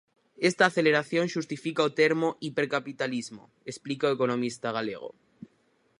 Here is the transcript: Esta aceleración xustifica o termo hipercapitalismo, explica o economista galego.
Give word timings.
Esta 0.49 0.63
aceleración 0.67 1.25
xustifica 1.33 1.87
o 1.87 1.93
termo 2.01 2.29
hipercapitalismo, 2.47 3.43
explica 3.71 4.09
o 4.09 4.15
economista 4.17 4.67
galego. 4.77 5.09